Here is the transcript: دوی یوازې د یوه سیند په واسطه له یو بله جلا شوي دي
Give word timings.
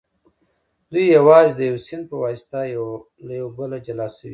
دوی 0.91 1.05
یوازې 1.17 1.53
د 1.55 1.61
یوه 1.69 1.81
سیند 1.87 2.03
په 2.11 2.15
واسطه 2.23 2.59
له 3.27 3.33
یو 3.41 3.47
بله 3.57 3.77
جلا 3.85 4.07
شوي 4.17 4.27
دي 4.29 4.29